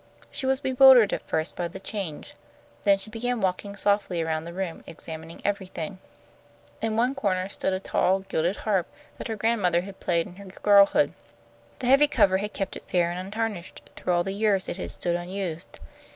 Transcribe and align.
She 0.31 0.47
was 0.47 0.59
bewildered 0.61 1.13
at 1.13 1.27
first 1.27 1.55
by 1.55 1.67
the 1.67 1.79
change. 1.79 2.33
Then 2.81 2.97
she 2.97 3.11
began 3.11 3.39
walking 3.39 3.75
softly 3.75 4.19
around 4.23 4.45
the 4.45 4.51
room, 4.51 4.83
examining 4.87 5.43
everything. 5.45 5.99
In 6.81 6.97
one 6.97 7.13
corner 7.13 7.47
stood 7.49 7.71
a 7.73 7.79
tall, 7.79 8.21
gilded 8.21 8.55
harp 8.65 8.87
that 9.19 9.27
her 9.27 9.35
grandmother 9.35 9.81
had 9.81 9.99
played 9.99 10.25
in 10.25 10.37
her 10.37 10.45
girlhood. 10.45 11.13
The 11.77 11.85
heavy 11.85 12.07
cover 12.07 12.37
had 12.39 12.51
kept 12.51 12.75
it 12.75 12.89
fair 12.89 13.11
and 13.11 13.19
untarnished 13.19 13.91
through 13.95 14.11
all 14.13 14.23
the 14.23 14.31
years 14.33 14.67
it 14.67 14.77
had 14.77 14.89
stood 14.89 15.15
unused. 15.15 15.79